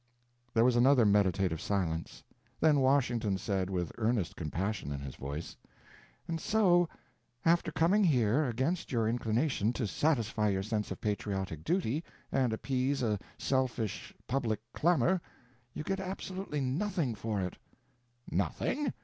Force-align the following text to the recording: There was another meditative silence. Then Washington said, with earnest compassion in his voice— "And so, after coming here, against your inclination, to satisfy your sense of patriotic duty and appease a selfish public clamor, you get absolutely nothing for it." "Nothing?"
There 0.55 0.63
was 0.65 0.75
another 0.75 1.05
meditative 1.05 1.61
silence. 1.61 2.23
Then 2.59 2.79
Washington 2.79 3.37
said, 3.37 3.69
with 3.69 3.91
earnest 3.99 4.35
compassion 4.35 4.91
in 4.91 4.99
his 4.99 5.13
voice— 5.13 5.55
"And 6.27 6.41
so, 6.41 6.89
after 7.45 7.71
coming 7.71 8.03
here, 8.03 8.45
against 8.45 8.91
your 8.91 9.07
inclination, 9.07 9.73
to 9.73 9.85
satisfy 9.85 10.49
your 10.49 10.63
sense 10.63 10.89
of 10.89 11.01
patriotic 11.01 11.63
duty 11.63 12.03
and 12.31 12.51
appease 12.51 13.03
a 13.03 13.19
selfish 13.37 14.11
public 14.27 14.59
clamor, 14.73 15.21
you 15.71 15.83
get 15.83 15.99
absolutely 15.99 16.61
nothing 16.61 17.13
for 17.13 17.39
it." 17.41 17.57
"Nothing?" 18.31 18.91